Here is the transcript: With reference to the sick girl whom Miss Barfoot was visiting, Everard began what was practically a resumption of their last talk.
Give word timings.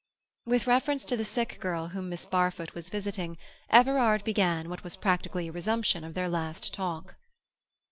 With 0.47 0.65
reference 0.65 1.05
to 1.05 1.15
the 1.15 1.23
sick 1.23 1.59
girl 1.59 1.89
whom 1.89 2.09
Miss 2.09 2.25
Barfoot 2.25 2.73
was 2.73 2.89
visiting, 2.89 3.37
Everard 3.69 4.23
began 4.23 4.67
what 4.67 4.83
was 4.83 4.95
practically 4.95 5.47
a 5.47 5.51
resumption 5.51 6.03
of 6.03 6.15
their 6.15 6.27
last 6.27 6.73
talk. 6.73 7.17